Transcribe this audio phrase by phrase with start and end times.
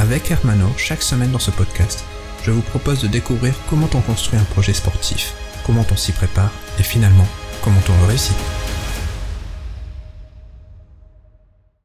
[0.00, 2.06] Avec Hermano, chaque semaine dans ce podcast,
[2.42, 5.34] je vous propose de découvrir comment on construit un projet sportif,
[5.66, 7.26] comment on s'y prépare et finalement,
[7.62, 8.34] comment on le réussit.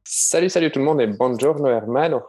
[0.04, 2.22] Salut, salut tout le monde et buongiorno Hermano.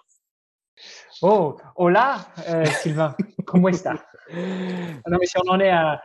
[1.22, 2.18] Oh, hola
[2.50, 3.16] euh, Sylvain,
[3.46, 6.02] comment est-ce Non mais si on en est à,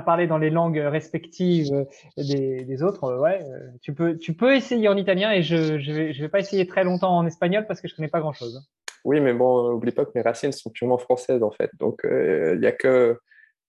[0.00, 4.96] parler dans les langues respectives des, autres, ouais, euh, tu peux, tu peux essayer en
[4.96, 7.86] italien et je je vais, je vais pas essayer très longtemps en espagnol parce que
[7.86, 8.66] je connais pas grand-chose.
[9.04, 11.70] Oui, mais bon, n'oublie pas que mes racines sont purement françaises en fait.
[11.78, 13.18] Donc, euh, il n'y a que,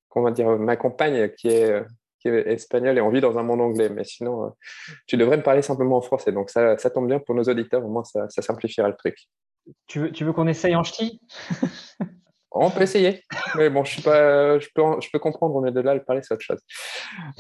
[0.09, 1.83] comment dire, ma compagne qui est,
[2.19, 3.89] qui est espagnole et on vit dans un monde anglais.
[3.89, 4.49] Mais sinon, euh,
[5.07, 6.31] tu devrais me parler simplement en français.
[6.31, 7.85] Donc, ça, ça tombe bien pour nos auditeurs.
[7.85, 9.15] Au moins, ça, ça simplifiera le truc.
[9.87, 11.21] Tu veux, tu veux qu'on essaye en ch'ti?
[12.53, 13.23] On peut essayer.
[13.55, 16.21] Mais bon, je, suis pas, je, peux, je peux comprendre, mais de là, le parler,
[16.21, 16.59] c'est autre chose.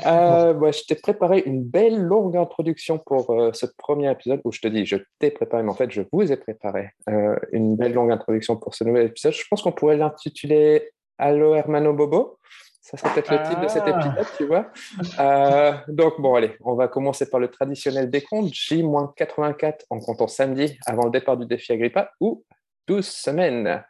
[0.05, 4.61] Euh, je t'ai préparé une belle longue introduction pour euh, ce premier épisode où je
[4.61, 7.93] te dis, je t'ai préparé, mais en fait, je vous ai préparé euh, une belle
[7.93, 9.33] longue introduction pour ce nouvel épisode.
[9.33, 12.37] Je pense qu'on pourrait l'intituler Allo Hermano Bobo.
[12.81, 13.89] Ça serait peut-être le titre de cet ah.
[13.89, 14.71] épisode, tu vois.
[15.19, 18.53] Euh, donc, bon, allez, on va commencer par le traditionnel décompte.
[18.53, 22.43] J-84 en comptant samedi avant le départ du défi Agrippa ou
[22.87, 23.83] 12 semaines.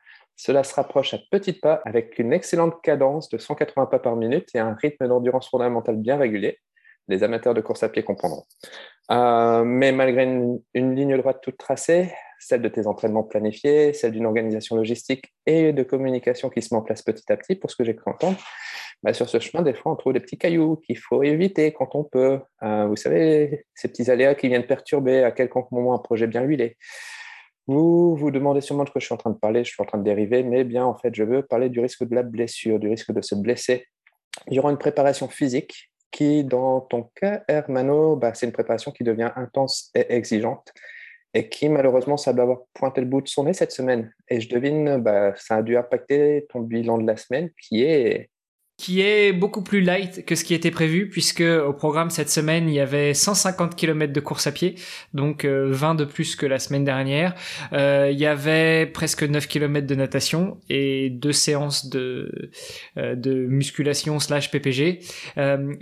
[0.43, 4.49] Cela se rapproche à petits pas avec une excellente cadence de 180 pas par minute
[4.55, 6.57] et un rythme d'endurance fondamentale bien régulier.
[7.07, 8.43] Les amateurs de course à pied comprendront.
[9.11, 14.25] Euh, mais malgré une, ligne droite toute tracée, celle de tes entraînements planifiés, celle d'une
[14.25, 17.75] organisation logistique et de communication qui se met en place petit à petit, pour ce
[17.75, 18.39] que j'ai pu entendre,
[19.03, 21.93] bah, sur ce chemin, des fois, on trouve des petits cailloux qu'il faut éviter quand
[21.93, 22.39] on peut.
[22.63, 26.41] Euh, vous savez, ces petits aléas qui viennent perturber à quelconque moment un projet bien
[26.41, 26.77] huilé.
[27.71, 29.85] Vous vous demandez sûrement de quoi je suis en train de parler, je suis en
[29.85, 32.79] train de dériver, mais bien en fait, je veux parler du risque de la blessure,
[32.79, 33.87] du risque de se blesser
[34.49, 39.31] durant une préparation physique qui, dans ton cas, Hermano, bah, c'est une préparation qui devient
[39.37, 40.73] intense et exigeante
[41.33, 44.13] et qui, malheureusement, doit avoir pointé le bout de son nez cette semaine.
[44.27, 48.30] Et je devine, bah, ça a dû impacter ton bilan de la semaine qui est
[48.81, 52.67] qui est beaucoup plus light que ce qui était prévu puisque au programme cette semaine
[52.67, 54.73] il y avait 150 km de course à pied
[55.13, 57.35] donc 20 euh, de plus que la semaine dernière.
[57.73, 62.49] Euh, il y avait presque 9 km de natation et deux séances de
[62.97, 65.01] euh, de musculation slash PPG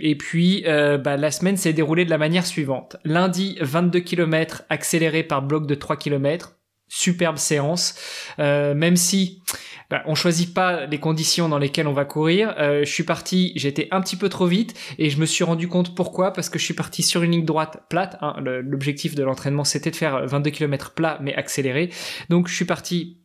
[0.00, 2.98] et puis bah, la semaine s'est déroulée de la manière suivante.
[3.04, 7.94] Lundi 22 km accéléré par bloc de 3 km superbe séance.
[8.38, 9.42] Même si
[9.90, 12.54] bah, on choisit pas les conditions dans lesquelles on va courir.
[12.58, 15.66] Euh, je suis parti, j'étais un petit peu trop vite et je me suis rendu
[15.68, 18.16] compte pourquoi parce que je suis parti sur une ligne droite plate.
[18.20, 18.36] Hein.
[18.40, 21.90] L'objectif de l'entraînement c'était de faire 22 km plat mais accéléré.
[22.28, 23.18] Donc je suis parti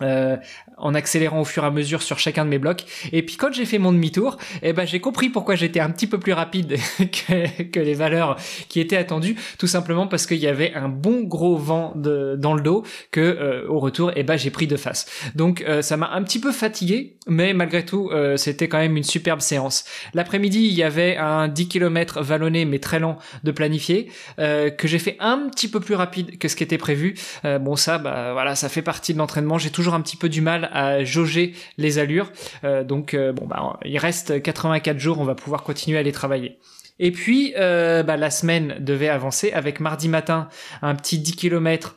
[0.00, 0.36] euh,
[0.80, 2.84] en accélérant au fur et à mesure sur chacun de mes blocs.
[3.10, 6.06] Et puis quand j'ai fait mon demi-tour, eh ben j'ai compris pourquoi j'étais un petit
[6.06, 8.36] peu plus rapide que, les valeurs
[8.68, 12.60] qui étaient attendues, tout simplement parce qu'il y avait un bon gros vent dans le
[12.60, 15.06] dos que euh, au retour, eh ben j'ai pris de face.
[15.34, 19.02] Donc euh, ça m'a un petit peu fatigué, mais malgré tout c'était quand même une
[19.02, 19.84] superbe séance.
[20.14, 24.98] L'après-midi il y avait un 10 km vallonné mais très lent de planifié que j'ai
[24.98, 27.14] fait un petit peu plus rapide que ce qui était prévu.
[27.44, 29.58] bon ça, bah voilà, ça fait partie de l'entraînement.
[29.58, 32.30] J'ai toujours un petit peu du mal à jauger les allures.
[32.64, 36.12] Euh, donc euh, bon bah il reste 84 jours, on va pouvoir continuer à les
[36.12, 36.58] travailler.
[36.98, 40.48] Et puis euh, bah, la semaine devait avancer avec mardi matin
[40.82, 41.96] un petit 10 km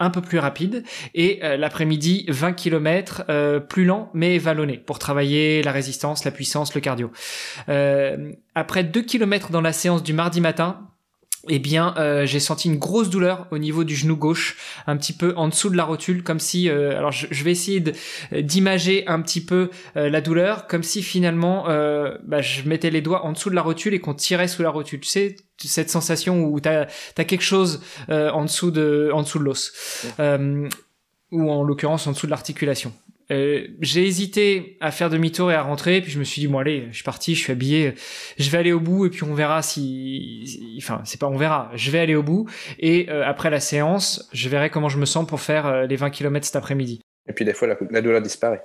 [0.00, 0.82] un peu plus rapide
[1.14, 6.80] et l'après-midi 20 km plus lent mais vallonné pour travailler la résistance, la puissance, le
[6.80, 7.12] cardio.
[8.56, 10.90] après 2 km dans la séance du mardi matin,
[11.48, 14.56] eh bien, euh, j'ai senti une grosse douleur au niveau du genou gauche,
[14.86, 17.82] un petit peu en dessous de la rotule, comme si, euh, alors je, vais essayer
[18.32, 21.64] d'imager un petit peu euh, la douleur, comme si finalement,
[22.24, 24.70] bah, je mettais les doigts en dessous de la rotule et qu'on tirait sous la
[24.70, 25.00] rotule.
[25.00, 26.86] Tu sais, cette sensation où t'as
[27.16, 29.72] as quelque chose en dessous de, en dessous de l'os,
[31.30, 32.92] ou en l'occurrence en dessous de l'articulation.
[33.30, 36.58] Euh, j'ai hésité à faire demi-tour et à rentrer, puis je me suis dit bon
[36.58, 37.94] allez, je suis parti, je suis habillé,
[38.38, 41.70] je vais aller au bout et puis on verra si, enfin c'est pas on verra,
[41.74, 42.48] je vais aller au bout
[42.78, 45.96] et euh, après la séance, je verrai comment je me sens pour faire euh, les
[45.96, 47.00] 20 km cet après-midi.
[47.26, 48.62] Et puis des fois la, douleur disparaît.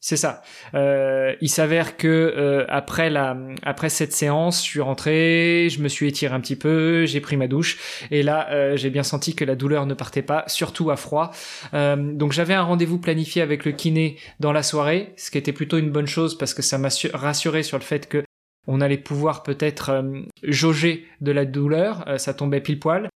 [0.00, 0.42] C'est ça.
[0.74, 5.88] Euh, il s'avère que euh, après la après cette séance, je suis rentré, je me
[5.88, 7.78] suis étiré un petit peu, j'ai pris ma douche
[8.10, 11.32] et là euh, j'ai bien senti que la douleur ne partait pas, surtout à froid.
[11.72, 15.78] donc j'avais un rendez-vous planifié avec le kiné dans la soirée, ce qui était plutôt
[15.78, 18.22] une bonne chose parce que ça m'a rassuré sur le fait que
[18.68, 20.04] on allait pouvoir peut-être
[20.42, 23.08] jauger de la douleur, ça tombait pile poil.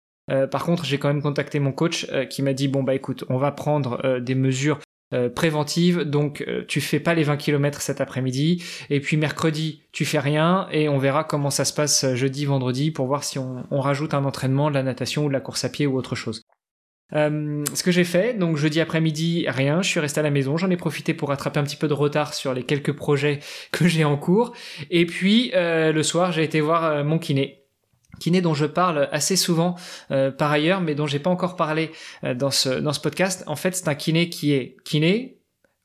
[0.50, 3.36] par contre, j'ai quand même contacté mon coach qui m'a dit bon bah écoute, on
[3.36, 4.78] va prendre des mesures
[5.14, 6.00] euh, préventive.
[6.00, 8.62] Donc euh, tu fais pas les 20 km cet après-midi.
[8.90, 10.68] Et puis mercredi tu fais rien.
[10.70, 14.12] Et on verra comment ça se passe euh, jeudi, vendredi pour voir si on, rajoute
[14.12, 16.42] un entraînement, de la natation ou de la course à pied ou autre chose.
[17.12, 20.68] ce que j'ai fait, donc jeudi après-midi, rien, je suis resté à la maison, j'en
[20.68, 23.40] ai profité pour rattraper un petit peu de retard sur les quelques projets
[23.72, 24.52] que j'ai en cours,
[24.90, 27.67] et puis le soir j'ai été voir mon kiné,
[28.18, 29.76] kiné dont je parle assez souvent
[30.10, 31.90] euh, par ailleurs, mais dont j'ai pas encore parlé
[32.24, 33.44] euh, dans ce dans ce podcast.
[33.46, 35.38] En fait, c'est un kiné qui est kiné,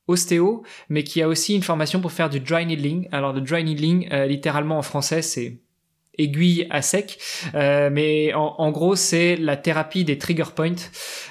[0.06, 3.08] ostéo, mais qui a aussi une formation pour faire du dry needling.
[3.12, 5.60] Alors le dry needling, euh, littéralement en français, c'est
[6.16, 7.18] aiguille à sec,
[7.54, 10.76] mais en, en gros c'est la thérapie des trigger points.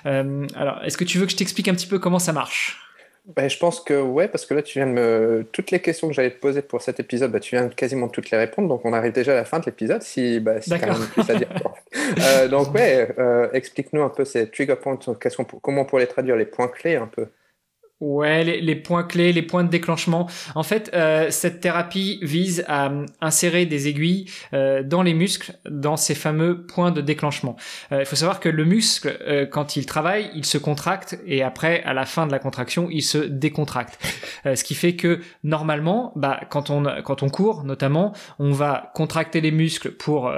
[0.03, 2.92] alors, est-ce que tu veux que je t'explique un petit peu comment ça marche?
[3.25, 5.47] Ben, je pense que ouais, parce que là, tu viens de me.
[5.53, 8.09] Toutes les questions que j'allais te poser pour cet épisode, bah, tu viens de quasiment
[8.09, 8.67] toutes les répondre.
[8.67, 11.29] Donc, on arrive déjà à la fin de l'épisode, si, bah, si quand même plus
[11.29, 11.47] à dire.
[12.19, 14.99] euh, donc, ouais, euh, explique-nous un peu ces trigger points,
[15.61, 17.27] comment on pourrait les traduire, les points clés un peu.
[18.03, 20.27] Ouais, les, points clés, les points de déclenchement.
[20.55, 25.53] En fait, euh, cette thérapie vise à euh, insérer des aiguilles euh, dans les muscles,
[25.69, 27.55] dans ces fameux points de déclenchement.
[27.91, 31.93] il faut savoir que le muscle, quand il travaille, il se contracte et après, à
[31.93, 33.97] la fin de la contraction, il se décontracte.
[34.43, 39.39] ce qui fait que normalement, bah, quand on quand on court, notamment, on va contracter
[39.39, 40.29] les muscles pour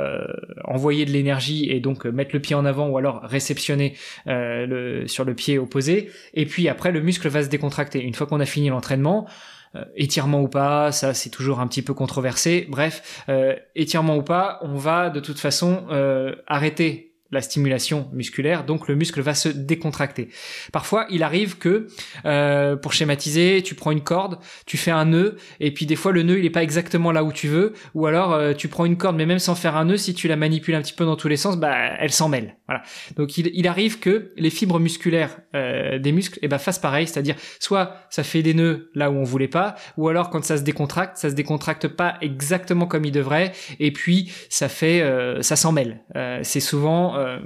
[0.65, 3.95] envoyer de l'énergie et donc mettre le pied en avant ou alors réceptionner
[4.27, 6.11] le, sur le pied opposé.
[6.33, 7.54] Et puis après, le muscle va se décontracter.
[7.95, 9.27] Une fois qu'on a fini l'entraînement,
[9.75, 12.67] euh, étirement ou pas, ça c'est toujours un petit peu controversé.
[12.69, 18.65] Bref, euh, étirement ou pas, on va de toute façon euh, arrêter la stimulation musculaire,
[18.65, 20.29] donc le muscle va se décontracter.
[20.71, 21.87] Parfois, il arrive que,
[22.25, 26.11] euh, pour schématiser, tu prends une corde, tu fais un nœud, et puis des fois
[26.11, 28.85] le nœud il est pas exactement là où tu veux, ou alors euh, tu prends
[28.85, 31.05] une corde, mais même sans faire un nœud, si tu la manipules un petit peu
[31.05, 32.57] dans tous les sens, bah elle s'en mêle.
[32.67, 32.83] Voilà.
[33.15, 37.35] Donc il, arrive que les fibres musculaires euh, des muscles, eh ben fassent pareil, c'est-à-dire
[37.59, 40.63] soit ça fait des nœuds là où on voulait pas, ou alors quand ça se
[40.63, 45.03] décontracte, ça se décontracte pas exactement comme il devrait, et puis ça fait,
[45.41, 46.03] ça s'en mêle.
[46.43, 47.39] c'est souvent euh,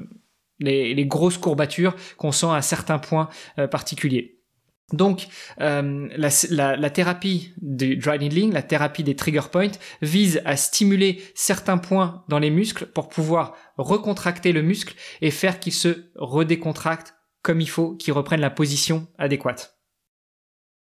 [0.59, 4.39] les, grosses courbatures qu'on sent à certains points euh, particuliers.
[4.91, 5.27] Donc,
[5.61, 9.71] euh, la, thérapie du dry needling, la thérapie des trigger points,
[10.01, 15.59] vise à stimuler certains points dans les muscles pour pouvoir recontracter le muscle et faire
[15.59, 19.78] qu'il se redécontracte comme il faut, qu'il reprenne la position adéquate.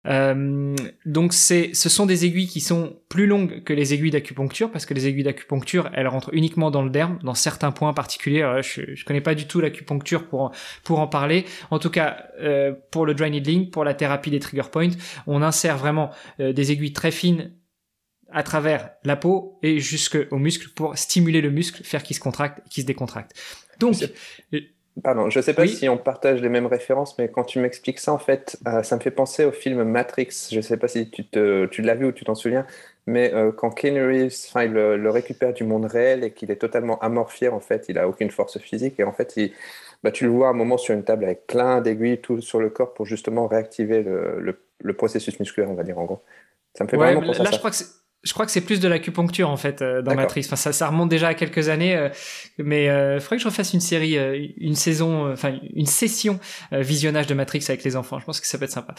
[0.07, 0.75] Euh,
[1.05, 4.87] donc c'est, ce sont des aiguilles qui sont plus longues que les aiguilles d'acupuncture parce
[4.87, 8.61] que les aiguilles d'acupuncture elles rentrent uniquement dans le derme, dans certains points particuliers.
[8.63, 10.53] je, je connais pas du tout l'acupuncture pour
[10.85, 11.45] pour en parler.
[11.71, 14.91] En tout cas, euh, pour le dry needling, pour la thérapie des trigger points,
[15.27, 16.11] on insère vraiment
[16.41, 17.53] euh, des aiguilles très fines
[18.33, 22.67] à travers la peau et jusqu'au muscle pour stimuler le muscle, faire qu'il se contracte,
[22.71, 23.33] qu'il se décontracte.
[23.81, 23.97] Donc
[25.03, 28.01] Pardon, je ne sais pas si on partage les mêmes références, mais quand tu m'expliques
[28.01, 30.49] ça, en fait, euh, ça me fait penser au film Matrix.
[30.51, 32.67] Je ne sais pas si tu, te, tu l'as vu ou tu t'en souviens,
[33.07, 36.99] mais euh, quand Keanu Reeves il le, récupère du monde réel et qu'il est totalement
[36.99, 39.53] amorphié, en fait, il n'a aucune force physique, et en fait, il,
[40.03, 42.69] bah, tu le vois un moment sur une table avec plein d'aiguilles tout sur le
[42.69, 46.23] corps pour justement réactiver le, le, processus musculaire, on va dire en gros.
[46.75, 47.53] Ça me fait vraiment penser là, ça.
[47.53, 47.77] Je crois que
[48.23, 50.43] je crois que c'est plus de l'acupuncture en fait euh, dans Matrix.
[50.45, 52.09] Enfin, ça, ça remonte déjà à quelques années, euh,
[52.59, 54.17] mais il euh, faudrait que je refasse une série,
[54.59, 56.39] une saison, enfin une session
[56.73, 58.19] visionnage de Matrix avec les enfants.
[58.19, 58.95] Je pense que ça peut être sympa.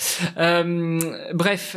[1.33, 1.75] bref,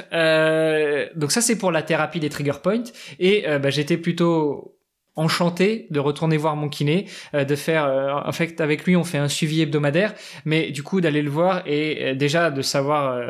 [1.16, 2.84] donc ça c'est pour la thérapie des trigger points
[3.18, 4.76] et bah, j'étais plutôt
[5.16, 9.28] enchanté de retourner voir mon kiné, de faire, en fait avec lui on fait un
[9.28, 13.20] suivi hebdomadaire, mais du coup d'aller le voir et déjà de savoir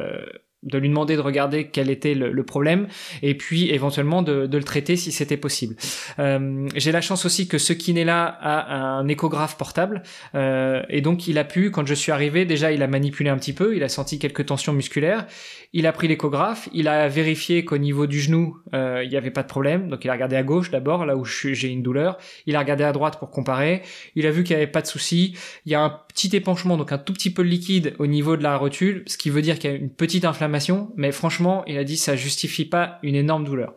[0.64, 2.88] de lui demander de regarder quel était le, problème
[3.22, 5.76] et puis éventuellement de, le traiter si c'était possible.
[6.18, 10.02] Euh, j'ai la chance aussi que ce kiné-là a un échographe portable
[10.34, 13.36] euh, et donc il a pu, quand je suis arrivé, déjà il a manipulé un
[13.36, 15.26] petit peu, il a senti quelques tensions musculaires,
[15.72, 19.30] il a pris l'échographe, il a vérifié qu'au niveau du genou euh, il n'y avait
[19.30, 22.18] pas de problème, donc il a regardé à gauche d'abord là où j'ai une douleur,
[22.46, 23.82] il a regardé à droite pour comparer,
[24.14, 26.76] il a vu qu'il n'y avait pas de souci, il y a un petit épanchement
[26.76, 29.42] donc un tout petit peu de liquide au niveau de la rotule, ce qui veut
[29.42, 32.98] dire qu'il y a une petite inflammation mais franchement, il a dit ça justifie pas
[33.02, 33.74] une énorme douleur.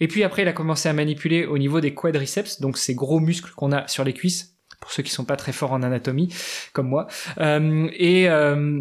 [0.00, 3.20] Et puis après, il a commencé à manipuler au niveau des quadriceps, donc ces gros
[3.20, 6.32] muscles qu'on a sur les cuisses, pour ceux qui sont pas très forts en anatomie,
[6.72, 7.08] comme moi.
[7.38, 8.80] Euh, et, euh,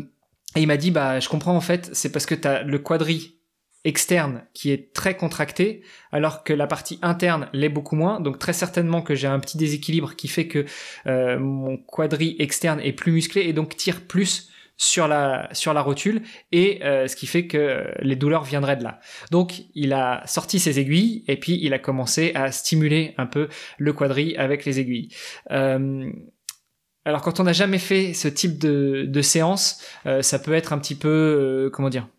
[0.55, 3.36] il m'a dit, bah, je comprends en fait, c'est parce que tu as le quadri
[3.83, 5.81] externe qui est très contractée,
[6.11, 8.19] alors que la partie interne l'est beaucoup moins.
[8.19, 10.65] Donc très certainement que j'ai un petit déséquilibre qui fait que
[11.05, 15.81] euh, mon quadri externe est plus musclé et donc tire plus sur la sur la
[15.81, 18.99] rotule et euh, ce qui fait que les douleurs viendraient de là.
[19.31, 23.47] Donc il a sorti ses aiguilles et puis il a commencé à stimuler un peu
[23.77, 25.09] le quadri avec les aiguilles.
[25.51, 26.11] Euh,
[27.05, 29.81] alors quand on n'a jamais fait ce type de, de séance,
[30.21, 32.09] ça peut être un petit peu comment dire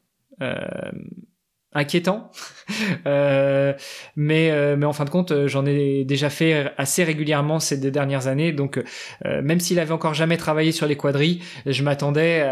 [1.78, 2.30] inquiétant.
[3.06, 3.72] euh,
[4.16, 7.78] mais, euh, mais en fin de compte, euh, j'en ai déjà fait assez régulièrement ces
[7.78, 8.52] deux dernières années.
[8.52, 8.82] Donc,
[9.24, 12.46] euh, même s'il avait encore jamais travaillé sur les quadrilles, je m'attendais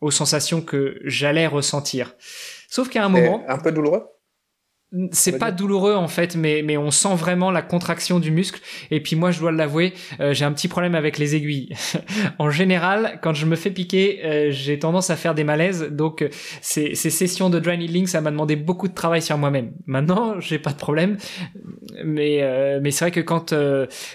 [0.00, 2.14] aux sensations que j'allais ressentir.
[2.68, 3.44] Sauf qu'à un moment...
[3.48, 4.04] Un peu douloureux?
[5.12, 8.60] C'est pas douloureux en fait, mais, mais on sent vraiment la contraction du muscle.
[8.90, 11.68] Et puis moi, je dois l'avouer, euh, j'ai un petit problème avec les aiguilles.
[12.38, 15.88] en général, quand je me fais piquer, euh, j'ai tendance à faire des malaises.
[15.90, 16.28] Donc euh,
[16.62, 19.72] ces, ces sessions de dry needling, ça m'a demandé beaucoup de travail sur moi-même.
[19.86, 21.18] Maintenant, j'ai pas de problème,
[22.04, 22.38] mais
[22.80, 23.54] mais c'est vrai que quand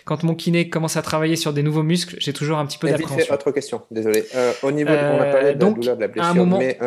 [0.06, 2.90] quand mon kiné commence à travailler sur des nouveaux muscles, j'ai toujours un petit peu
[2.90, 3.34] d'appréhension.
[3.34, 4.24] Autre question, désolé.
[4.64, 6.78] au niveau, de, on a parlé de la douleur de la blessure, mais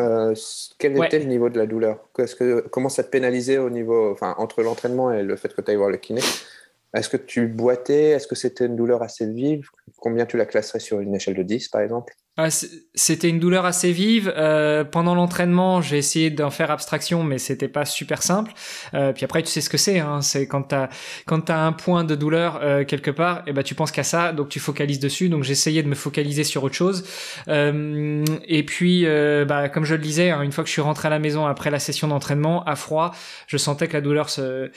[0.78, 1.98] quel était le niveau de la douleur?
[2.14, 5.76] Que, Comment ça te pénalisait au niveau, entre l'entraînement et le fait que tu ailles
[5.76, 6.20] voir le kiné,
[6.94, 8.10] est-ce que tu boitais?
[8.10, 9.68] Est-ce que c'était une douleur assez vive?
[9.98, 12.14] Combien tu la classerais sur une échelle de 10, par exemple?
[12.38, 14.30] Ah, c'était une douleur assez vive.
[14.36, 18.52] Euh, pendant l'entraînement, j'ai essayé d'en faire abstraction, mais c'était pas super simple.
[18.92, 20.00] Euh, puis après, tu sais ce que c'est.
[20.00, 20.90] Hein, c'est quand t'as
[21.24, 24.02] quand t'as un point de douleur euh, quelque part, et eh ben tu penses qu'à
[24.02, 25.30] ça, donc tu focalises dessus.
[25.30, 27.04] Donc j'essayais de me focaliser sur autre chose.
[27.48, 30.82] Euh, et puis, euh, bah, comme je le disais, hein, une fois que je suis
[30.82, 33.14] rentré à la maison après la session d'entraînement, à froid,
[33.46, 34.70] je sentais que la douleur se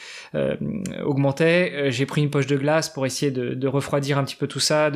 [1.03, 1.91] augmentait.
[1.91, 4.59] j'ai pris une poche de glace pour essayer de, de refroidir un petit peu tout
[4.61, 4.91] ça,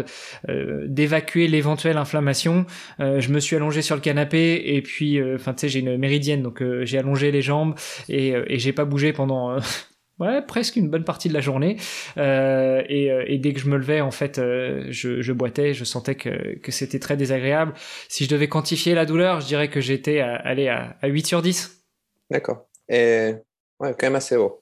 [0.47, 2.52] d'évacuer l'éventuelle inflammation.
[2.99, 5.97] Euh, je me suis allongé sur le canapé et puis, euh, tu sais, j'ai une
[5.97, 7.75] méridienne, donc euh, j'ai allongé les jambes
[8.09, 9.57] et, j'ai pas bougé pendant.
[10.47, 11.75] presque une bonne partie de la journée.
[12.15, 16.99] Et, dès que je me levais, en fait, je, je, boitais, je sentais que, c'était
[16.99, 17.73] très désagréable.
[18.07, 21.41] Si je devais quantifier la douleur, je dirais que j'étais à, à, à 8 sur
[21.41, 21.83] 10.
[22.29, 22.67] D'accord.
[22.87, 23.33] Et
[23.79, 24.61] ouais, quand même assez haut.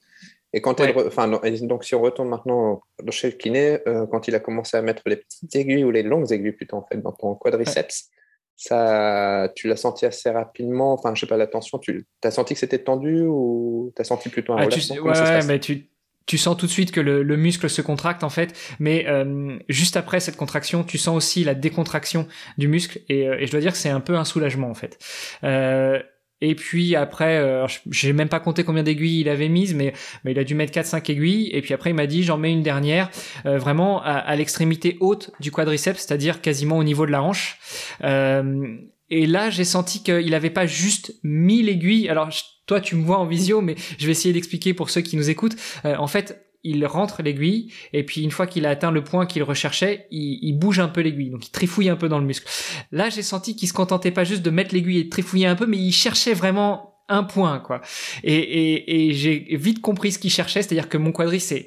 [0.53, 4.35] Et quand elle, enfin, donc si on retourne maintenant chez le kiné, euh, quand il
[4.35, 7.13] a commencé à mettre les petites aiguilles ou les longues aiguilles plutôt en fait dans
[7.13, 8.09] ton quadriceps,
[8.57, 10.93] ça, tu l'as senti assez rapidement.
[10.93, 14.05] Enfin, je sais pas, la tension, tu as senti que c'était tendu ou tu as
[14.05, 14.95] senti plutôt un ah, relâchement?
[14.95, 15.89] tu, Ouais, mais tu,
[16.25, 19.57] tu sens tout de suite que le, le, muscle se contracte en fait, mais euh,
[19.69, 22.27] juste après cette contraction, tu sens aussi la décontraction
[22.57, 24.75] du muscle et, euh, et je dois dire que c'est un peu un soulagement en
[24.75, 24.97] fait.
[25.43, 26.01] Euh,
[26.41, 29.93] et puis après, euh, j'ai même pas compté combien d'aiguilles il avait mises, mais,
[30.25, 31.49] il a dû mettre 4-5 aiguilles.
[31.53, 33.09] Et puis après, il m'a dit, j'en mets une dernière,
[33.45, 37.59] euh, vraiment à, l'extrémité haute du quadriceps, c'est-à-dire quasiment au niveau de la hanche.
[38.03, 38.75] Euh,
[39.09, 42.09] et là, j'ai senti qu'il avait pas juste mis l'aiguille.
[42.09, 42.29] Alors,
[42.65, 45.29] toi, tu me vois en visio, mais je vais essayer d'expliquer pour ceux qui nous
[45.29, 45.55] écoutent.
[45.83, 49.43] En fait, il rentre l'aiguille et puis une fois qu'il a atteint le point qu'il
[49.43, 52.47] recherchait, il, bouge un peu l'aiguille, donc il trifouille un peu dans le muscle.
[52.91, 55.55] Là, j'ai senti qu'il se contentait pas juste de mettre l'aiguille et de trifouiller un
[55.55, 57.81] peu, mais il cherchait vraiment un point, quoi.
[58.23, 61.65] Et, et, et j'ai vite compris ce qu'il cherchait, c'est-à-dire que mon quadri s'est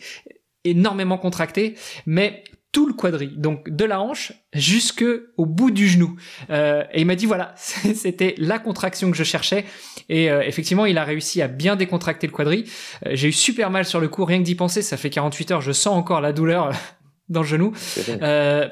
[0.64, 1.74] énormément contracté,
[2.06, 5.04] mais tout le quadri, donc de la hanche jusque
[5.36, 6.16] au bout du genou.
[6.50, 9.64] Euh, et il m'a dit voilà, c'était la contraction que je cherchais.
[10.08, 12.64] Et euh, effectivement, il a réussi à bien décontracter le quadri.
[13.06, 14.82] Euh, j'ai eu super mal sur le coup, rien que d'y penser.
[14.82, 16.72] Ça fait 48 heures, je sens encore la douleur
[17.28, 17.72] dans le genou.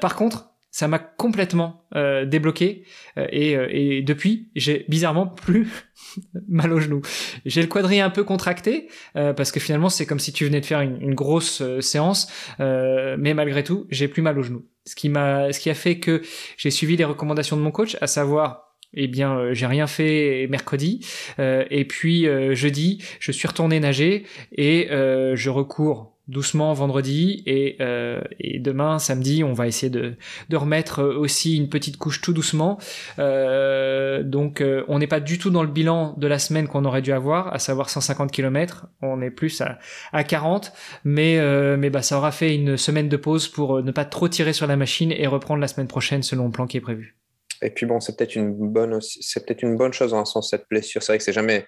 [0.01, 2.83] par contre, ça m'a complètement euh, débloqué
[3.17, 5.67] euh, et, euh, et, depuis j'ai bizarrement plus
[6.49, 7.03] mal au genou.
[7.45, 10.65] J'ai le quadri un peu contracté parce que finalement c'est comme si tu venais de
[10.65, 12.27] faire une, grosse séance,
[12.59, 14.65] mais malgré tout j'ai plus mal au genou.
[14.85, 16.23] Ce qui m'a, ce qui a fait que
[16.57, 21.05] j'ai suivi les recommandations de mon coach, à savoir eh bien, j'ai rien fait mercredi.
[21.37, 28.59] et puis jeudi, je suis retourné nager et je recours doucement vendredi et, euh, et,
[28.59, 30.15] demain samedi on va essayer de,
[30.49, 32.79] de, remettre aussi une petite couche tout doucement.
[33.19, 36.85] Euh, donc euh, on n'est pas du tout dans le bilan de la semaine qu'on
[36.85, 39.79] aurait dû avoir à savoir 150 km on est plus à,
[40.13, 40.71] à 40
[41.03, 44.29] mais euh, mais bah ça aura fait une semaine de pause pour ne pas trop
[44.29, 47.17] tirer sur la machine et reprendre la semaine prochaine selon le plan qui est prévu.
[47.61, 50.51] Et puis bon c'est peut-être une bonne c'est peut-être une bonne chose dans un sens
[50.51, 51.03] cette blessure.
[51.03, 51.65] C'est vrai que c'est jamais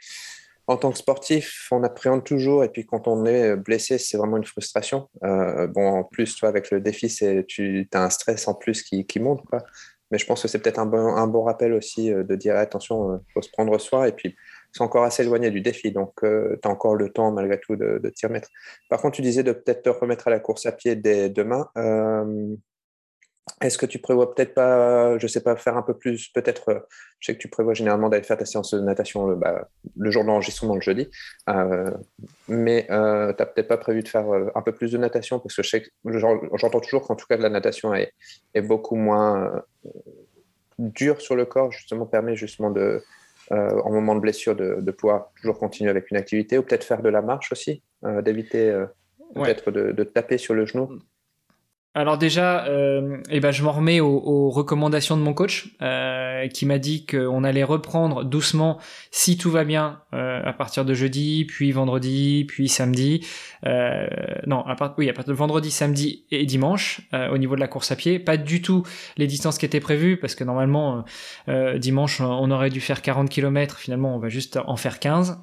[0.68, 4.38] en tant que sportif, on appréhende toujours, et puis quand on est blessé, c'est vraiment
[4.38, 5.10] une frustration.
[5.24, 7.08] Euh, bon, en plus, toi, avec le défi,
[7.48, 9.64] tu as un stress en plus qui, qui monte, quoi.
[10.12, 12.56] Mais je pense que c'est peut-être un bon, un bon rappel aussi euh, de dire
[12.56, 14.36] attention, il euh, faut se prendre soin, et puis
[14.72, 18.00] c'est encore assez éloigné du défi, donc tu as encore le temps malgré tout de,
[18.04, 18.50] de t'y remettre.
[18.90, 21.70] Par contre, tu disais de peut-être te remettre à la course à pied dès demain.
[23.62, 26.80] Est-ce que tu prévois peut-être pas, je sais pas, faire un peu plus, peut-être, euh,
[27.20, 30.12] je sais que tu prévois généralement d'aller faire ta séance de natation le, bah, le
[30.12, 31.10] jour de l'enregistrement le jeudi,
[31.50, 31.92] euh,
[32.48, 34.26] mais euh, tu n'as peut-être pas prévu de faire
[34.56, 35.90] un peu plus de natation parce que je sais que
[36.58, 38.14] j'entends toujours qu'en tout cas la natation est,
[38.56, 39.64] est beaucoup moins
[40.80, 43.04] dure sur le corps, justement permet justement de,
[43.52, 47.04] en moment de blessure de, de, pouvoir toujours continuer avec une activité ou peut-être faire
[47.04, 47.84] de la marche aussi,
[48.24, 48.86] d'éviter
[49.36, 51.00] peut-être de, de, taper sur le genou.
[51.98, 56.66] Alors déjà, euh, eh ben je m'en remets aux, recommandations de mon coach euh, qui
[56.66, 58.80] m'a dit qu'on allait reprendre doucement
[59.12, 63.26] si tout va bien euh, à partir de jeudi, puis vendredi, puis samedi.
[63.66, 64.08] Euh,
[64.46, 67.90] non, à oui, à partir de vendredi, samedi et dimanche au niveau de la course
[67.92, 68.20] à pied.
[68.20, 68.84] Pas du tout
[69.16, 71.06] les distances qui étaient prévues parce que normalement
[71.78, 73.80] dimanche on aurait dû faire 40 km.
[73.80, 75.40] Finalement, on va juste en faire 15.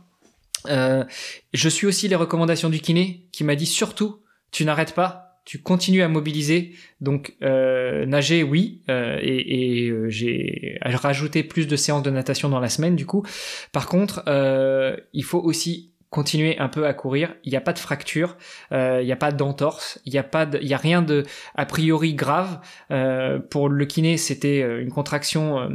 [0.69, 5.61] je suis aussi les recommandations du kiné qui m'a dit surtout tu n'arrêtes pas tu
[5.61, 6.73] continues à mobiliser.
[7.01, 12.49] Donc euh, nager, oui, euh, et, et euh, j'ai rajouté plus de séances de natation
[12.49, 13.25] dans la semaine du coup.
[13.73, 17.35] Par contre, euh, il faut aussi continuer un peu à courir.
[17.43, 18.37] Il n'y a pas de fracture,
[18.71, 21.25] euh, il n'y a pas d'entorse, il n'y a pas, il y a rien de
[21.55, 22.61] a priori grave.
[22.91, 25.71] Euh, pour le kiné, c'était une contraction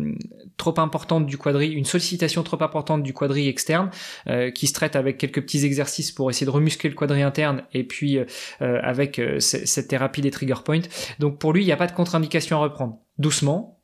[0.57, 3.89] trop importante du quadri, une sollicitation trop importante du quadri externe,
[4.27, 7.63] euh, qui se traite avec quelques petits exercices pour essayer de remuscler le quadri interne,
[7.73, 8.19] et puis
[8.59, 10.81] avec cette thérapie des trigger points.
[11.19, 12.99] Donc pour lui, il n'y a pas de contre-indication à reprendre.
[13.17, 13.79] Doucement,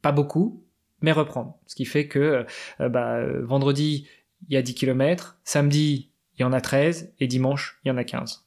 [0.00, 0.64] pas beaucoup,
[1.00, 1.58] mais reprendre.
[1.66, 2.46] Ce qui fait que
[2.78, 4.06] bah, vendredi,
[4.48, 7.90] il y a 10 km, samedi, il y en a 13, et dimanche, il y
[7.90, 8.46] en a 15.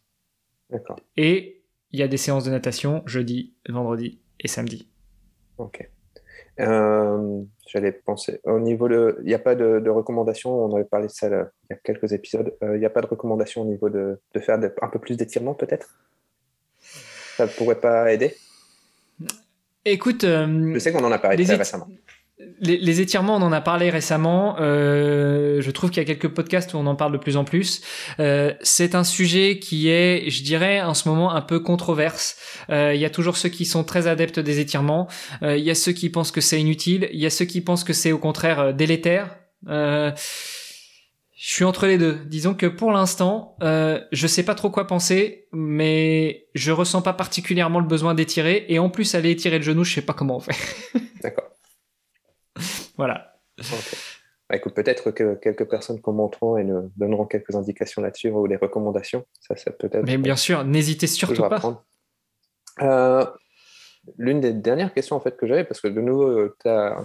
[0.70, 1.00] D'accord.
[1.18, 4.90] Et il y a des séances de natation jeudi, vendredi et samedi.
[5.58, 5.90] Ok.
[6.60, 9.18] Euh, J'allais penser, au niveau de.
[9.22, 11.32] Il n'y a pas de, de recommandations, on avait parlé de ça il
[11.72, 12.54] y a quelques épisodes.
[12.64, 15.18] Euh, il n'y a pas de recommandation au niveau de, de faire un peu plus
[15.18, 15.98] d'étirement, peut-être?
[17.38, 18.36] Ça ne pourrait pas aider?
[19.84, 20.24] Écoute.
[20.24, 21.88] Euh, Je sais qu'on en a parlé très récemment.
[22.60, 24.58] Les, étirements, on en a parlé récemment.
[24.60, 27.46] Euh, je trouve qu'il y a quelques podcasts où on en parle de plus en
[27.46, 27.82] plus.
[28.20, 32.36] Euh, c'est un sujet qui est, je dirais, en ce moment un peu controverse.
[32.70, 35.08] Euh, il y a toujours ceux qui sont très adeptes des étirements.
[35.42, 37.08] il y a ceux qui pensent que c'est inutile.
[37.14, 39.38] Il y a ceux qui pensent que c'est au contraire délétère.
[39.66, 40.14] je
[41.38, 42.20] suis entre les deux.
[42.26, 47.14] Disons que pour l'instant, euh, je sais pas trop quoi penser, mais je ressens pas
[47.14, 48.66] particulièrement le besoin d'étirer.
[48.68, 50.56] Et en plus, aller étirer le genou, je sais pas comment on fait.
[52.98, 53.34] Voilà.
[54.50, 58.58] Bah, écoute, peut-être que quelques personnes commenteront et nous donneront quelques indications là-dessus ou des
[58.58, 59.26] recommandations.
[59.40, 60.06] Ça, ça peut être.
[60.06, 61.84] Mais bien sûr, n'hésitez surtout pas.
[62.82, 63.26] Euh,
[64.18, 66.98] l'une des dernières questions en fait que j'avais, parce que de nouveau, euh, tu as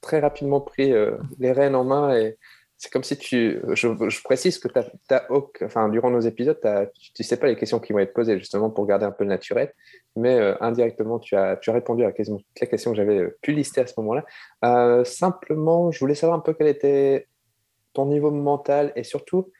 [0.00, 2.36] très rapidement pris euh, les rênes en main et
[2.82, 3.60] c'est comme si tu.
[3.74, 5.28] Je, précise que as,
[5.62, 8.70] enfin, durant nos épisodes, tu ne sais pas les questions qui vont être posées, justement
[8.70, 9.72] pour garder un peu le naturel,
[10.16, 13.18] mais euh, indirectement, tu as, tu as répondu à quasiment toutes les questions que j'avais
[13.18, 14.24] euh, pu lister à ce moment-là.
[14.64, 17.28] Euh, simplement, je voulais savoir un peu quel était
[17.92, 19.52] ton niveau mental et surtout,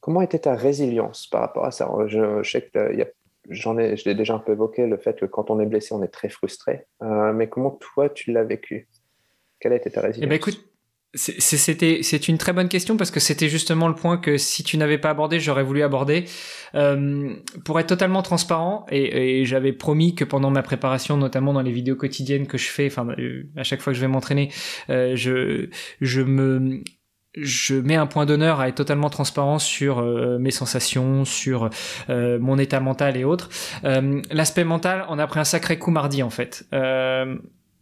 [0.00, 1.88] comment était ta résilience par rapport à ça?
[2.08, 3.12] Je, sais que
[3.48, 5.94] j'en ai, je l'ai déjà un peu évoqué, le fait que quand on est blessé,
[5.94, 6.84] on est très frustré.
[7.00, 8.88] mais comment toi, tu l'as vécu?
[9.60, 10.69] Quelle été ta résilience eh ben, écoute,
[11.14, 14.76] c'était c'est une très bonne question parce que c'était justement le point que si tu
[14.76, 16.24] n'avais pas abordé j'aurais voulu aborder
[16.76, 21.62] euh, pour être totalement transparent et, et j'avais promis que pendant ma préparation notamment dans
[21.62, 24.52] les vidéos quotidiennes que je fais enfin euh, à chaque fois que je vais m'entraîner
[24.88, 25.68] euh, je
[26.00, 26.82] je me
[27.34, 31.70] je mets un point d'honneur à être totalement transparent sur euh, mes sensations, sur
[32.08, 33.48] euh, mon état mental et autres.
[33.84, 36.66] Euh, L'aspect mental, on a pris un sacré coup mardi en fait.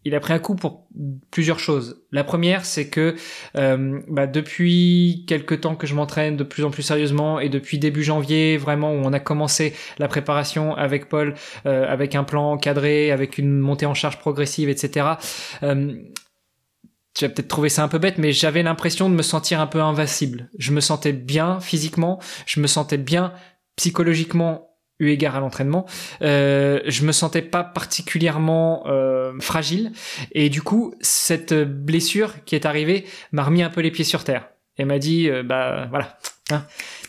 [0.09, 0.87] Il a pris un coup pour
[1.31, 2.03] plusieurs choses.
[2.13, 3.15] La première, c'est que
[3.57, 7.79] euh, bah, depuis quelques temps que je m'entraîne de plus en plus sérieusement et depuis
[7.79, 11.35] début janvier, vraiment où on a commencé la préparation avec Paul,
[11.67, 15.09] euh, avec un plan cadré, avec une montée en charge progressive, etc.
[15.63, 15.93] Euh,
[17.15, 19.67] tu vas peut-être trouver ça un peu bête, mais j'avais l'impression de me sentir un
[19.67, 20.49] peu invincible.
[20.59, 23.35] Je me sentais bien physiquement, je me sentais bien
[23.77, 24.68] psychologiquement
[24.99, 25.87] eu égard à l'entraînement,
[26.23, 29.93] euh, je me sentais pas particulièrement euh, fragile.
[30.33, 34.25] Et du coup cette blessure qui est arrivée m'a remis un peu les pieds sur
[34.25, 36.19] terre et m'a dit euh, bah voilà
[36.51, 36.65] hein,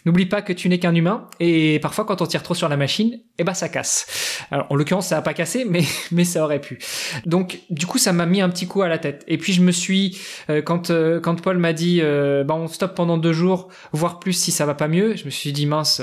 [0.06, 1.28] N'oublie pas que tu n'es qu'un humain.
[1.40, 4.46] Et parfois quand on tire trop sur la machine, eh ben ça casse.
[4.52, 6.78] Alors en l'occurrence ça a pas cassé, mais mais ça aurait pu.
[7.26, 9.24] Donc du coup ça m'a mis un petit coup à la tête.
[9.28, 12.68] Et puis je me suis euh, quand euh, quand Paul m'a dit euh, bah on
[12.68, 15.66] stoppe pendant deux jours, voire plus si ça va pas mieux, je me suis dit
[15.66, 16.02] mince,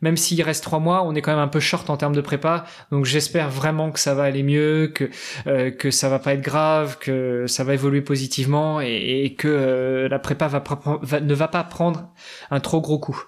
[0.00, 2.20] même s'il reste trois mois, on est quand même un peu short en termes de
[2.20, 2.64] prépa.
[2.90, 5.10] Donc j'espère vraiment que ça va aller mieux, que
[5.70, 10.48] que ça va pas être grave, que ça va évoluer positivement et, que la prépa
[10.48, 10.62] va,
[11.02, 12.08] va, ne va pas prendre
[12.50, 13.24] un trop gros coup.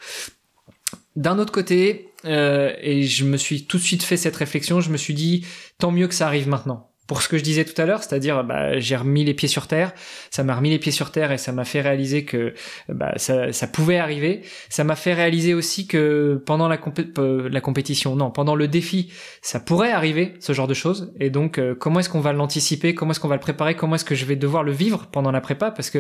[1.17, 4.97] D'un autre côté, et je me suis tout de suite fait cette réflexion, je me
[4.97, 5.47] suis dit,
[5.79, 8.45] tant mieux que ça arrive maintenant pour ce que je disais tout à l'heure, c'est-à-dire
[8.45, 9.93] bah, j'ai remis les pieds sur terre,
[10.31, 12.55] ça m'a remis les pieds sur terre et ça m'a fait réaliser que
[12.89, 14.43] bah, ça, ça, pouvait arriver.
[14.71, 16.79] Ça m'a fait réaliser aussi que pendant la,
[17.19, 19.13] euh, la compétition, non, pendant le défi,
[19.43, 21.13] ça pourrait arriver ce genre de choses.
[21.21, 23.97] Et donc euh, comment est-ce qu'on va l'anticiper, comment est-ce qu'on va le préparer, comment
[23.97, 25.71] est-ce que je vais devoir le vivre pendant la prépa?
[25.71, 25.99] Parce que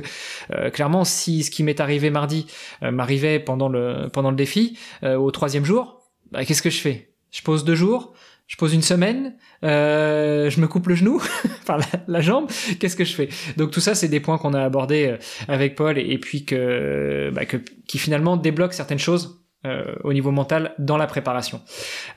[0.53, 2.47] euh, clairement, si ce qui m'est arrivé mardi
[2.81, 7.15] m'arrivait pendant le pendant le défi au troisième jour, bah, qu'est-ce que je fais?
[7.31, 8.15] Je pose deux jours
[8.47, 11.23] je pose une semaine, euh, je me coupe le genou,
[11.63, 13.29] enfin la, jambe, qu'est-ce que je fais?
[13.57, 15.17] Donc tout ça, c'est des points qu'on a abordés euh,
[15.49, 20.31] avec Paul et, puis que, bah, que qui finalement débloquent certaines choses euh, au niveau
[20.31, 21.63] mental dans la préparation.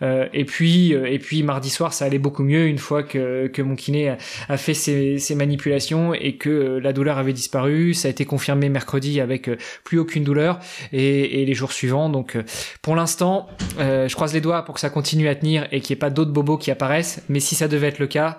[0.01, 3.47] Euh, et puis euh, et puis mardi soir ça allait beaucoup mieux une fois que,
[3.47, 4.17] que mon kiné
[4.49, 7.93] a, fait ses, ses, manipulations et que la douleur avait disparu.
[7.93, 9.49] Ça a été confirmé mercredi avec
[9.85, 10.59] plus aucune douleur
[10.91, 12.09] et, et les jours suivants.
[12.09, 12.37] Donc
[12.81, 15.99] pour l'instant je croise les doigts pour que ça continue à tenir et qu'il n'y
[15.99, 17.23] ait pas d'autres bobos qui apparaissent.
[17.29, 18.37] Mais si ça devait être le cas,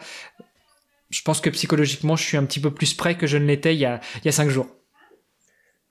[1.09, 3.75] je pense que psychologiquement je suis un petit peu plus prêt que je ne l'étais
[3.75, 4.67] il y a il y a cinq jours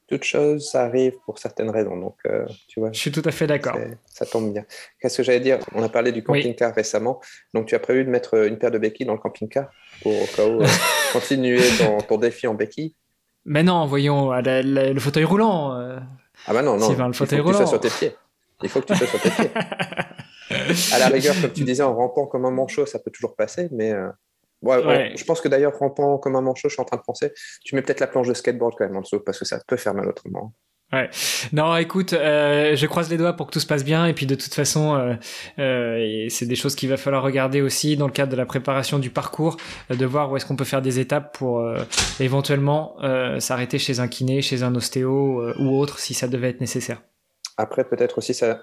[0.08, 1.98] toute chose, ça arrive pour certaines raisons.
[1.98, 2.92] Donc, euh, tu vois.
[2.94, 3.78] Je suis tout à fait d'accord.
[4.06, 4.66] Ça tombe bien.
[5.00, 5.60] Qu'est-ce que j'allais dire?
[5.74, 7.20] On a parlé du camping-car récemment.
[7.54, 9.70] Donc, tu as prévu de mettre euh, une paire de béquilles dans le camping-car
[10.02, 10.66] pour euh,
[11.14, 11.62] continuer
[12.08, 12.96] ton, défi en béquilles?
[13.46, 15.72] Mais non, voyons, le fauteuil roulant.
[15.74, 17.08] ah bah non, non.
[17.08, 18.16] le fauteuil il faut que tu sois sur tes pieds.
[18.64, 19.52] Il faut que tu sois sur tes pieds.
[20.94, 23.68] à la rigueur, comme tu disais, en rampant comme un manchot, ça peut toujours passer,
[23.72, 23.94] mais
[24.62, 27.32] Ouais, je pense que d'ailleurs, rampant comme un manchot, je suis en train de penser,
[27.64, 29.78] tu mets peut-être la planche de skateboard quand même en dessous parce que ça peut
[29.78, 30.54] faire mal autrement.
[30.94, 31.10] Ouais.
[31.52, 34.26] Non, écoute, euh, je croise les doigts pour que tout se passe bien et puis
[34.26, 35.16] de toute façon, euh,
[35.60, 38.98] euh, c'est des choses qu'il va falloir regarder aussi dans le cadre de la préparation
[38.98, 39.58] du parcours,
[39.90, 41.62] de voir où est-ce qu'on peut faire des étapes pour
[42.22, 42.96] éventuellement
[43.40, 47.02] s'arrêter chez un kiné, chez un ostéo ou autre si ça devait être nécessaire.
[47.58, 48.62] Après, peut-être aussi ça,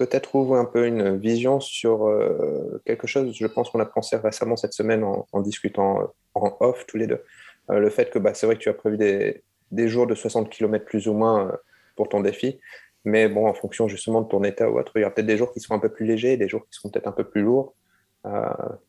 [0.00, 4.16] peut-être ouvre un peu une vision sur euh, quelque chose, je pense qu'on a pensé
[4.16, 7.22] récemment cette semaine en, discutant euh, en off tous les deux.
[7.70, 10.14] Euh, le fait que bah, c'est vrai que tu as prévu des, des, jours de
[10.14, 11.52] 60 km plus ou moins
[11.96, 12.58] pour ton défi,
[13.04, 15.36] mais bon, en fonction justement de ton état ou autre, il y a peut-être des
[15.36, 17.42] jours qui seront un peu plus légers, des jours qui seront peut-être un peu plus
[17.42, 17.74] lourds.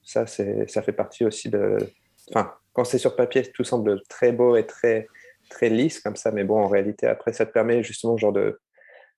[0.05, 1.77] ça, ça fait partie aussi de.
[2.29, 5.07] Enfin, quand c'est sur papier, tout semble très beau et très,
[5.49, 8.61] très lisse comme ça, mais bon, en réalité, après, ça te permet justement genre de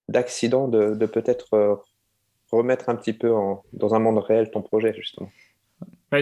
[0.09, 1.75] d'accident de, de peut-être euh,
[2.51, 3.31] remettre un petit peu
[3.73, 5.29] dans un monde réel ton projet, justement.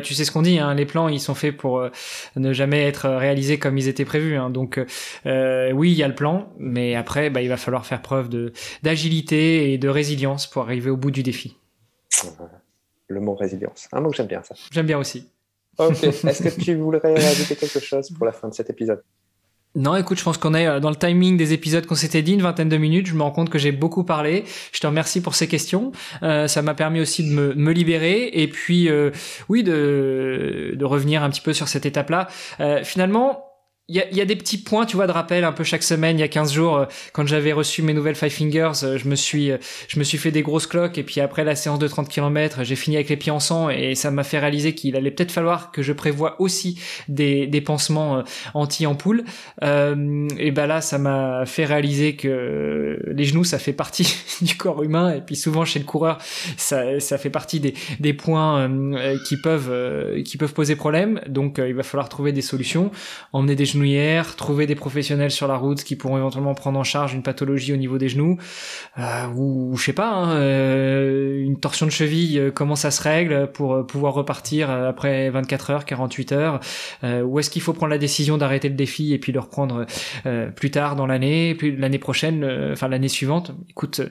[0.03, 1.89] tu sais ce qu'on dit, hein, les plans ils sont faits pour euh,
[2.35, 4.37] ne jamais être réalisés comme ils étaient prévus.
[4.37, 4.49] Hein.
[4.49, 4.79] donc
[5.25, 8.29] euh, oui, il y a le plan, mais après bah, il va falloir faire preuve
[8.29, 11.57] de d'agilité et de résilience pour arriver au bout du défi.
[13.07, 14.55] Le mot résilience, un mot que j'aime bien ça.
[14.71, 15.27] J'aime bien aussi.
[15.77, 19.01] Ok, est-ce que tu voudrais ajouter quelque chose pour la fin de cet épisode?
[19.73, 22.33] Non, écoute, je pense qu'on est euh, dans le timing des épisodes qu'on s'était dit,
[22.33, 23.07] une vingtaine de minutes.
[23.07, 24.43] Je me rends compte que j'ai beaucoup parlé.
[24.73, 25.93] Je te remercie pour ces questions.
[26.23, 29.11] Euh, ça m'a permis aussi de me, libérer et puis, euh,
[29.47, 32.27] oui, de, revenir un petit peu sur cette étape-là.
[32.83, 33.50] Finalement,
[33.91, 35.83] il y a, y a, des petits points, tu vois, de rappel un peu chaque
[35.83, 36.17] semaine.
[36.17, 39.05] Il y a 15 jours, euh, quand j'avais reçu mes nouvelles Five Fingers, euh, je
[39.05, 39.57] me suis, euh,
[39.89, 40.97] je me suis fait des grosses cloques.
[40.97, 43.69] Et puis après la séance de 30 km, j'ai fini avec les pieds en sang
[43.69, 47.59] et ça m'a fait réaliser qu'il allait peut-être falloir que je prévoie aussi des, des
[47.59, 48.23] pansements
[48.53, 49.25] anti-ampoule.
[49.61, 54.55] Euh, et ben là, ça m'a fait réaliser que les genoux, ça fait partie du
[54.55, 55.15] corps humain.
[55.15, 56.17] Et puis souvent chez le coureur,
[56.55, 58.71] ça, ça fait partie des, des points
[59.27, 61.19] qui peuvent, qui peuvent poser problème.
[61.27, 62.89] Donc il va falloir trouver des solutions,
[63.33, 63.80] emmener des genoux
[64.35, 67.77] trouver des professionnels sur la route qui pourront éventuellement prendre en charge une pathologie au
[67.77, 68.37] niveau des genoux,
[68.97, 73.01] euh, ou je sais pas, hein, euh, une torsion de cheville, euh, comment ça se
[73.01, 76.59] règle pour pouvoir repartir après 24 heures, 48 heures,
[77.03, 79.85] ou est-ce qu'il faut prendre la décision d'arrêter le défi et puis le reprendre
[80.55, 83.51] plus tard dans l'année, puis l'année prochaine, enfin l'année suivante.
[83.69, 84.01] Écoute,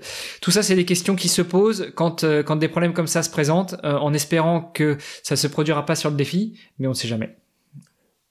[0.41, 3.31] tout ça c'est des questions qui se posent quand quand des problèmes comme ça se
[3.31, 7.09] présentent, en espérant que ça se produira pas sur le défi, mais on ne sait
[7.09, 7.37] jamais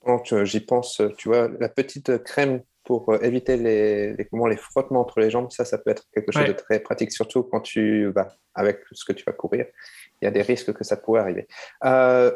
[0.09, 5.01] quand j'y pense, tu vois, la petite crème pour euh, éviter les, les, les frottements
[5.01, 8.07] entre les jambes, ça, ça peut être quelque chose de très pratique, surtout quand tu
[8.07, 9.67] vas avec ce que tu vas courir.
[10.19, 11.47] Il y a des risques que ça pourrait arriver.
[11.85, 12.31] Euh,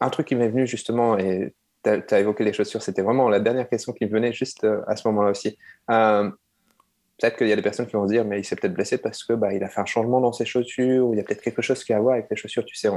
[0.00, 3.38] un truc qui m'est venu justement, et tu as, évoqué les chaussures, c'était vraiment la
[3.38, 5.56] dernière question qui me venait juste euh, à ce moment-là aussi.
[5.86, 8.98] peut-être qu'il y a des personnes qui vont se dire, mais il s'est peut-être blessé
[8.98, 11.22] parce que bah, il a fait un changement dans ses chaussures, ou il y a
[11.22, 12.88] peut-être quelque chose qui a à voir avec les chaussures, tu sais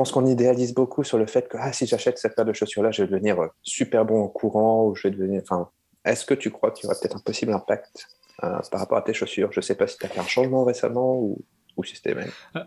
[0.00, 2.90] pense qu'on idéalise beaucoup sur le fait que ah, si j'achète cette paire de chaussures-là,
[2.90, 5.42] je vais devenir euh, super bon en courant ou je vais devenir.
[5.42, 5.68] Enfin,
[6.06, 8.08] est-ce que tu crois qu'il y aura peut-être un possible impact
[8.42, 9.52] euh, par rapport à tes chaussures?
[9.52, 11.44] Je ne sais pas si tu as fait un changement récemment ou,
[11.76, 12.30] ou si c'était même.
[12.56, 12.60] Euh,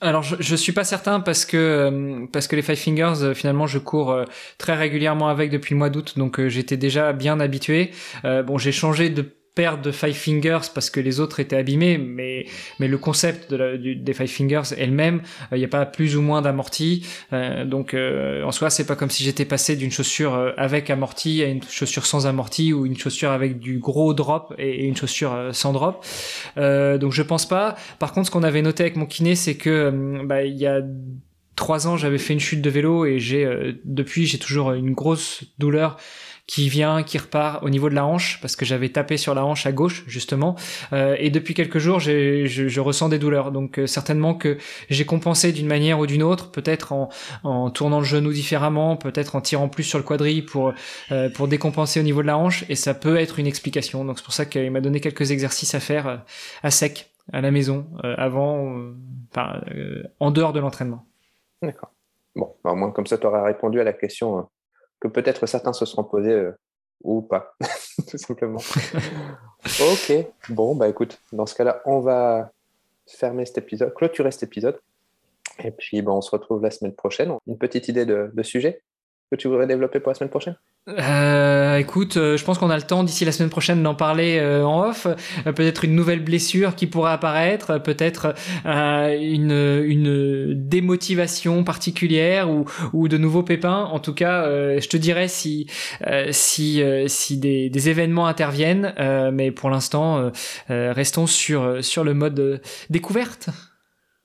[0.00, 3.78] alors je, je suis pas certain parce que parce que les Five Fingers finalement je
[3.78, 4.16] cours
[4.56, 7.90] très régulièrement avec depuis le mois d'août donc j'étais déjà bien habitué.
[8.24, 12.46] bon j'ai changé de paire de Five Fingers parce que les autres étaient abîmés, mais,
[12.78, 16.22] mais le concept de la, des Five Fingers elle-même, il n'y a pas plus ou
[16.22, 17.06] moins d'amorti.
[17.66, 21.62] donc en soi, c'est pas comme si j'étais passé d'une chaussure avec amorti à une
[21.62, 26.04] chaussure sans amorti ou une chaussure avec du gros drop et, une chaussure sans drop.
[26.56, 27.76] donc je pense pas.
[27.98, 30.80] Par contre, ce qu'on avait noté avec mon kiné, c'est que bah, il y a
[31.56, 35.44] trois ans, j'avais fait une chute de vélo et j'ai depuis j'ai toujours une grosse
[35.58, 35.98] douleur
[36.50, 39.44] qui vient, qui repart au niveau de la hanche parce que j'avais tapé sur la
[39.44, 40.56] hanche à gauche justement.
[40.92, 43.52] Euh, et depuis quelques jours, je, je, ressens des douleurs.
[43.52, 44.58] Donc euh, certainement que
[44.88, 47.08] j'ai compensé d'une manière ou d'une autre, peut-être en,
[47.44, 50.74] en, tournant le genou différemment, peut-être en tirant plus sur le quadrille pour
[51.12, 52.64] euh, pour décompenser au niveau de la hanche.
[52.68, 54.04] Et ça peut être une explication.
[54.04, 56.16] Donc c'est pour ça qu'il m'a donné quelques exercices à faire euh,
[56.64, 58.74] à sec à la maison avant,
[59.30, 59.60] enfin,
[60.18, 61.06] en dehors de l'entraînement.
[61.62, 61.92] D'accord.
[62.34, 64.48] Bon, bah, au moins comme ça, tu auras répondu à la question hein
[65.00, 66.52] que peut-être certains se seront posés euh,
[67.02, 67.54] ou pas,
[68.08, 68.60] tout simplement.
[69.64, 70.12] ok,
[70.50, 72.52] bon, bah écoute, dans ce cas-là, on va
[73.06, 74.78] fermer cet épisode, clôturer cet épisode.
[75.62, 77.32] Et puis, bah, on se retrouve la semaine prochaine.
[77.46, 78.82] Une petite idée de, de sujet?
[79.30, 80.56] Que tu voudrais développer pour la semaine prochaine?
[80.88, 84.38] Euh, écoute, euh, je pense qu'on a le temps d'ici la semaine prochaine d'en parler
[84.38, 85.06] euh, en off.
[85.06, 93.08] Euh, peut-être une nouvelle blessure qui pourrait apparaître, peut-être une, une démotivation particulière ou, ou
[93.08, 93.84] de nouveaux pépins.
[93.92, 95.66] En tout cas, je te dirais si
[96.30, 98.94] si si des, des événements interviennent,
[99.32, 100.30] mais pour l'instant,
[100.68, 103.50] restons sur sur le mode découverte.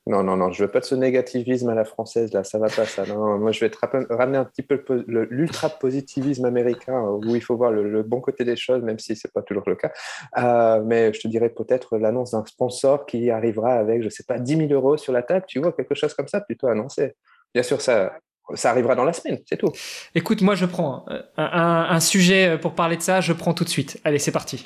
[0.07, 2.67] Non, non, non, je veux pas de ce négativisme à la française, là, ça va
[2.67, 3.03] pas, ça.
[3.07, 3.77] Moi, je vais te
[4.13, 8.83] ramener un petit peu l'ultra-positivisme américain, où il faut voir le, bon côté des choses,
[8.83, 9.91] même si c'est pas toujours le cas.
[10.37, 14.37] Euh, mais je te dirais peut-être l'annonce d'un sponsor qui arrivera avec, je sais pas,
[14.37, 17.15] 10 000 euros sur la table, tu vois, quelque chose comme ça, plutôt annoncé.
[17.51, 18.13] Bien sûr, ça,
[18.53, 19.71] ça arrivera dans la semaine, c'est tout.
[20.13, 21.05] Écoute, moi je prends
[21.37, 23.99] un, sujet pour parler de ça, je prends tout de suite.
[24.03, 24.65] Allez, c'est parti.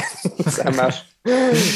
[0.46, 1.06] ça marche.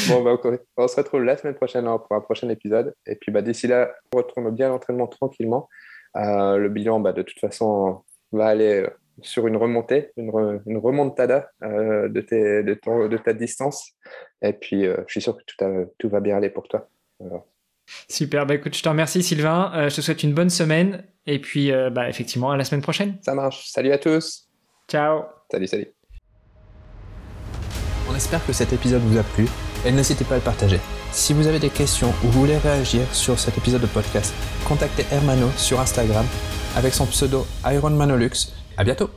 [0.09, 0.37] bon, bah,
[0.77, 2.93] on se retrouve la semaine prochaine hein, pour un prochain épisode.
[3.05, 5.69] Et puis bah, d'ici là, on retourne bien l'entraînement tranquillement.
[6.17, 8.89] Euh, le bilan, bah, de toute façon, va aller euh,
[9.21, 10.29] sur une remontée, une,
[10.77, 12.21] remontada euh, de,
[12.61, 13.93] de, ta distance.
[14.41, 16.87] Et puis, je suis sûr que tout, tout va bien aller pour toi.
[18.09, 21.39] Super, bah écoute, je te remercie Sylvain, euh, je te souhaite une bonne semaine et
[21.39, 23.17] puis euh, bah, effectivement à la semaine prochaine.
[23.21, 24.47] Ça marche, salut à tous.
[24.89, 25.23] Ciao.
[25.51, 25.87] Salut, salut.
[28.09, 29.47] On espère que cet épisode vous a plu
[29.85, 30.79] et n'hésitez pas à le partager.
[31.11, 34.33] Si vous avez des questions ou vous voulez réagir sur cet épisode de podcast,
[34.67, 36.25] contactez Hermano sur Instagram
[36.75, 38.51] avec son pseudo IronManolux.
[38.77, 39.09] À bientôt.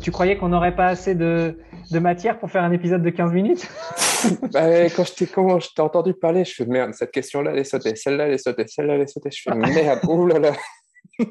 [0.00, 1.58] Tu, croyais qu'on n'aurait pas assez de,
[1.90, 3.68] de matière pour faire un épisode de 15 minutes?
[4.52, 8.26] bah, quand je t'ai entendu parler, je fais merde, cette question-là, elle est sautée, celle-là,
[8.26, 9.30] elle est sautée, celle-là, elle est sautée.
[9.30, 10.52] Je fais merde, oulala.